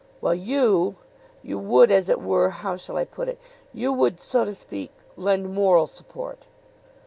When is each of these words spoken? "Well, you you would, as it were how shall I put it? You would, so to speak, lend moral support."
"Well, 0.19 0.33
you 0.33 0.95
you 1.43 1.59
would, 1.59 1.91
as 1.91 2.09
it 2.09 2.19
were 2.19 2.49
how 2.49 2.75
shall 2.75 2.97
I 2.97 3.05
put 3.05 3.29
it? 3.29 3.37
You 3.71 3.93
would, 3.93 4.19
so 4.19 4.43
to 4.45 4.55
speak, 4.55 4.89
lend 5.15 5.53
moral 5.53 5.85
support." 5.85 6.47